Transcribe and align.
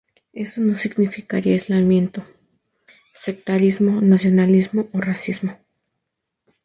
Eso 0.33 0.61
no 0.61 0.79
significaría 0.79 1.53
aislamiento, 1.53 2.25
sectarismo, 3.13 4.01
nacionalismo 4.01 4.89
o 4.95 4.97
racismo. 4.99 5.59